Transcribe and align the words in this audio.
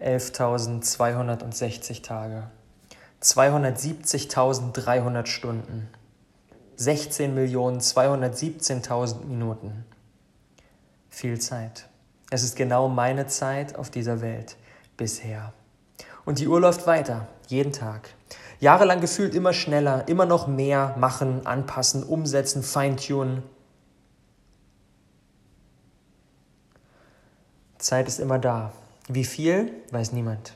11.260 0.00 2.02
Tage, 2.02 2.50
270.300 3.22 5.26
Stunden, 5.26 5.88
16.217.000 6.78 9.24
Minuten. 9.24 9.84
Viel 11.08 11.40
Zeit. 11.40 11.88
Es 12.30 12.44
ist 12.44 12.56
genau 12.56 12.88
meine 12.88 13.26
Zeit 13.26 13.76
auf 13.76 13.90
dieser 13.90 14.20
Welt 14.20 14.56
bisher. 14.96 15.52
Und 16.24 16.38
die 16.38 16.46
Uhr 16.46 16.60
läuft 16.60 16.86
weiter, 16.86 17.26
jeden 17.48 17.72
Tag. 17.72 18.10
Jahrelang 18.60 19.00
gefühlt 19.00 19.34
immer 19.34 19.52
schneller, 19.52 20.06
immer 20.06 20.26
noch 20.26 20.46
mehr 20.46 20.94
machen, 20.98 21.44
anpassen, 21.46 22.04
umsetzen, 22.04 22.62
feintunen. 22.62 23.42
Zeit 27.78 28.06
ist 28.06 28.20
immer 28.20 28.38
da. 28.38 28.72
Wie 29.08 29.24
viel, 29.24 29.72
weiß 29.90 30.12
niemand. 30.12 30.54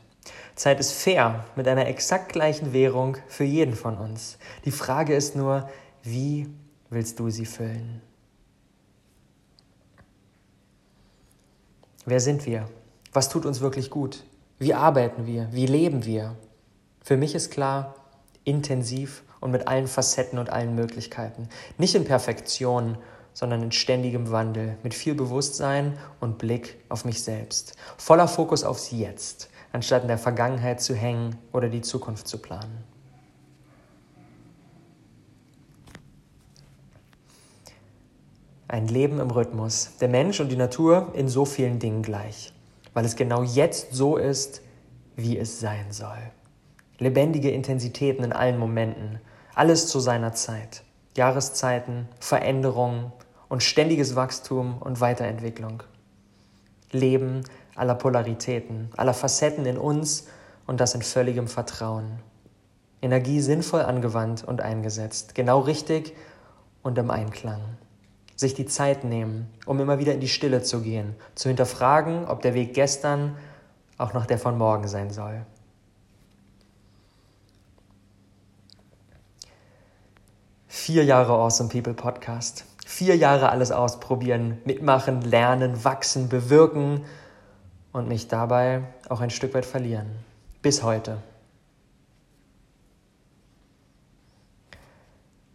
Zeit 0.54 0.78
ist 0.78 0.92
fair 0.92 1.46
mit 1.56 1.66
einer 1.66 1.86
exakt 1.86 2.32
gleichen 2.32 2.72
Währung 2.72 3.16
für 3.26 3.44
jeden 3.44 3.74
von 3.74 3.96
uns. 3.96 4.38
Die 4.66 4.70
Frage 4.70 5.14
ist 5.14 5.34
nur, 5.34 5.68
wie 6.02 6.48
willst 6.90 7.18
du 7.18 7.30
sie 7.30 7.46
füllen? 7.46 8.02
Wer 12.04 12.20
sind 12.20 12.44
wir? 12.44 12.68
Was 13.12 13.28
tut 13.28 13.46
uns 13.46 13.60
wirklich 13.60 13.88
gut? 13.88 14.24
Wie 14.58 14.74
arbeiten 14.74 15.26
wir? 15.26 15.48
Wie 15.52 15.66
leben 15.66 16.04
wir? 16.04 16.36
Für 17.02 17.16
mich 17.16 17.34
ist 17.34 17.50
klar, 17.50 17.94
intensiv 18.44 19.22
und 19.40 19.50
mit 19.50 19.66
allen 19.66 19.86
Facetten 19.86 20.38
und 20.38 20.50
allen 20.50 20.74
Möglichkeiten. 20.74 21.48
Nicht 21.78 21.94
in 21.94 22.04
Perfektion, 22.04 22.98
sondern 23.34 23.62
in 23.62 23.72
ständigem 23.72 24.30
Wandel, 24.30 24.76
mit 24.82 24.94
viel 24.94 25.14
Bewusstsein 25.14 25.98
und 26.20 26.38
Blick 26.38 26.78
auf 26.88 27.04
mich 27.04 27.22
selbst. 27.22 27.74
Voller 27.96 28.28
Fokus 28.28 28.64
aufs 28.64 28.90
Jetzt, 28.90 29.48
anstatt 29.72 30.02
in 30.02 30.08
der 30.08 30.18
Vergangenheit 30.18 30.80
zu 30.80 30.94
hängen 30.94 31.36
oder 31.52 31.68
die 31.68 31.80
Zukunft 31.80 32.28
zu 32.28 32.38
planen. 32.38 32.84
Ein 38.68 38.88
Leben 38.88 39.20
im 39.20 39.30
Rhythmus. 39.30 39.90
Der 40.00 40.08
Mensch 40.08 40.40
und 40.40 40.48
die 40.48 40.56
Natur 40.56 41.12
in 41.14 41.28
so 41.28 41.44
vielen 41.44 41.78
Dingen 41.78 42.02
gleich, 42.02 42.54
weil 42.94 43.04
es 43.04 43.16
genau 43.16 43.42
jetzt 43.42 43.92
so 43.92 44.16
ist, 44.16 44.62
wie 45.14 45.36
es 45.36 45.60
sein 45.60 45.86
soll. 45.90 46.30
Lebendige 46.98 47.50
Intensitäten 47.50 48.24
in 48.24 48.32
allen 48.32 48.58
Momenten, 48.58 49.20
alles 49.54 49.88
zu 49.88 50.00
seiner 50.00 50.32
Zeit. 50.32 50.84
Jahreszeiten, 51.16 52.08
Veränderungen 52.20 53.12
und 53.52 53.62
ständiges 53.62 54.16
Wachstum 54.16 54.78
und 54.80 55.02
Weiterentwicklung. 55.02 55.82
Leben 56.90 57.44
aller 57.74 57.94
Polaritäten, 57.94 58.88
aller 58.96 59.12
Facetten 59.12 59.66
in 59.66 59.76
uns 59.76 60.26
und 60.66 60.80
das 60.80 60.94
in 60.94 61.02
völligem 61.02 61.48
Vertrauen. 61.48 62.20
Energie 63.02 63.42
sinnvoll 63.42 63.82
angewandt 63.82 64.42
und 64.42 64.62
eingesetzt, 64.62 65.34
genau 65.34 65.60
richtig 65.60 66.16
und 66.82 66.96
im 66.96 67.10
Einklang. 67.10 67.60
Sich 68.36 68.54
die 68.54 68.64
Zeit 68.64 69.04
nehmen, 69.04 69.52
um 69.66 69.78
immer 69.80 69.98
wieder 69.98 70.14
in 70.14 70.20
die 70.20 70.28
Stille 70.28 70.62
zu 70.62 70.80
gehen, 70.80 71.14
zu 71.34 71.50
hinterfragen, 71.50 72.24
ob 72.24 72.40
der 72.40 72.54
Weg 72.54 72.72
gestern 72.72 73.36
auch 73.98 74.14
noch 74.14 74.24
der 74.24 74.38
von 74.38 74.56
morgen 74.56 74.88
sein 74.88 75.10
soll. 75.10 75.44
Vier 80.68 81.04
Jahre 81.04 81.34
Awesome 81.34 81.68
People 81.68 81.92
Podcast. 81.92 82.64
Vier 83.04 83.16
Jahre 83.16 83.48
alles 83.48 83.72
ausprobieren, 83.72 84.58
mitmachen, 84.64 85.22
lernen, 85.22 85.82
wachsen, 85.82 86.28
bewirken 86.28 87.04
und 87.90 88.06
mich 88.06 88.28
dabei 88.28 88.82
auch 89.08 89.20
ein 89.20 89.30
Stück 89.30 89.54
weit 89.54 89.66
verlieren. 89.66 90.06
Bis 90.62 90.84
heute. 90.84 91.18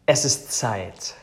Es 0.05 0.25
ist 0.25 0.51
Zeit. 0.51 1.15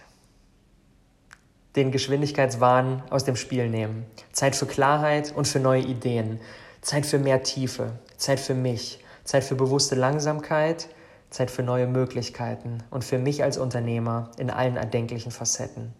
Den 1.77 1.93
Geschwindigkeitswahn 1.93 3.03
aus 3.11 3.25
dem 3.25 3.37
Spiel 3.37 3.69
nehmen. 3.69 4.07
Zeit 4.33 4.57
für 4.57 4.65
Klarheit 4.65 5.31
und 5.37 5.47
für 5.47 5.61
neue 5.61 5.83
Ideen. 5.83 6.41
Zeit 6.81 7.05
für 7.05 7.19
mehr 7.19 7.43
Tiefe. 7.43 7.99
Zeit 8.17 8.41
für 8.41 8.55
mich. 8.55 9.05
Zeit 9.25 9.45
für 9.45 9.57
bewusste 9.57 9.95
Langsamkeit 9.95 10.89
Zeit 11.35 11.51
für 11.51 11.65
neue 11.65 11.89
Möglichkeiten 11.89 12.79
und 12.91 13.03
für 13.03 13.19
mich 13.19 13.43
als 13.43 13.59
Unternehmer 13.59 14.31
in 14.39 14.51
allen 14.51 14.77
erdenklichen 14.77 15.33
Facetten. 15.33 15.93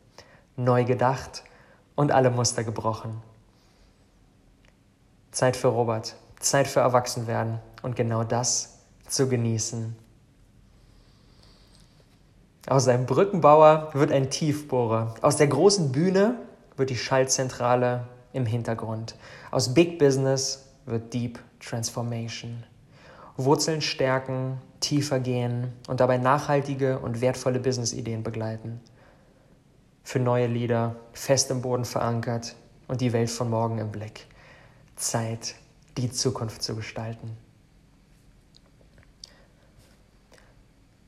Neu 0.57 0.85
gedacht 0.85 1.43
und 1.95 2.13
alle 2.13 2.31
Muster 2.31 2.65
gebrochen. 2.65 3.21
Zeit 5.33 5.57
für 5.57 5.69
Robert, 5.69 6.17
Zeit 6.39 6.69
für 6.69 6.81
Erwachsenwerden 6.81 7.59
und 7.83 7.97
genau 7.97 8.23
das 8.25 8.79
zu 9.09 9.29
genießen. 9.29 9.97
Aus 12.67 12.89
einem 12.89 13.05
Brückenbauer 13.05 13.91
wird 13.93 14.11
ein 14.11 14.31
Tiefbohrer. 14.31 15.17
Aus 15.21 15.37
der 15.37 15.49
großen 15.49 15.93
Bühne 15.93 16.37
wird 16.77 16.91
die 16.91 16.97
Schaltzentrale 16.97 18.07
im 18.33 18.47
Hintergrund. 18.47 19.17
Aus 19.51 19.75
Big 19.75 19.99
Business 19.99 20.67
wird 20.87 21.13
Deep 21.13 21.39
Transformation. 21.61 22.65
Wurzeln 23.37 23.81
stärken, 23.81 24.61
tiefer 24.81 25.19
gehen 25.19 25.73
und 25.89 26.01
dabei 26.01 26.19
nachhaltige 26.19 26.99
und 27.01 27.21
wertvolle 27.21 27.59
Business-Ideen 27.59 28.23
begleiten. 28.23 28.81
Für 30.05 30.21
neue 30.21 30.47
Leader, 30.47 30.95
fest 31.13 31.51
im 31.51 31.63
Boden 31.63 31.85
verankert 31.85 32.55
und 32.87 33.01
die 33.01 33.13
Welt 33.13 33.31
von 33.31 33.51
morgen 33.51 33.79
im 33.79 33.91
Blick. 33.91 34.27
Zeit, 34.95 35.57
die 35.97 36.13
Zukunft 36.13 36.63
zu 36.63 36.77
gestalten. 36.77 37.37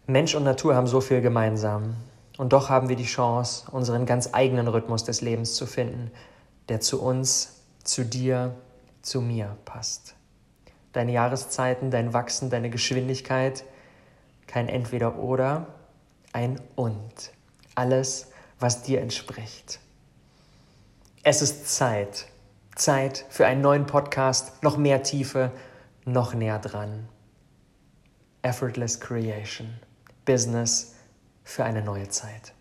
Mensch 0.08 0.34
und 0.34 0.42
Natur 0.42 0.74
haben 0.74 0.88
so 0.88 1.00
viel 1.00 1.20
gemeinsam. 1.20 1.94
Und 2.38 2.52
doch 2.52 2.68
haben 2.68 2.88
wir 2.88 2.96
die 2.96 3.04
Chance, 3.04 3.70
unseren 3.70 4.04
ganz 4.04 4.30
eigenen 4.32 4.66
Rhythmus 4.66 5.04
des 5.04 5.20
Lebens 5.20 5.54
zu 5.54 5.66
finden, 5.66 6.10
der 6.68 6.80
zu 6.80 7.00
uns, 7.00 7.60
zu 7.84 8.04
dir, 8.04 8.56
zu 9.02 9.20
mir 9.20 9.56
passt 9.64 10.16
deine 10.96 11.12
Jahreszeiten, 11.12 11.90
dein 11.90 12.14
Wachsen, 12.14 12.48
deine 12.48 12.70
Geschwindigkeit. 12.70 13.64
Kein 14.46 14.68
Entweder-Oder, 14.68 15.66
ein 16.32 16.58
Und. 16.74 17.32
Alles, 17.74 18.32
was 18.58 18.82
dir 18.82 19.00
entspricht. 19.00 19.80
Es 21.22 21.42
ist 21.42 21.68
Zeit. 21.68 22.26
Zeit 22.74 23.24
für 23.30 23.46
einen 23.46 23.62
neuen 23.62 23.86
Podcast, 23.86 24.62
noch 24.62 24.76
mehr 24.76 25.02
Tiefe, 25.02 25.50
noch 26.04 26.34
näher 26.34 26.58
dran. 26.58 27.08
Effortless 28.42 29.00
Creation. 29.00 29.80
Business 30.24 30.94
für 31.42 31.64
eine 31.64 31.82
neue 31.82 32.08
Zeit. 32.08 32.55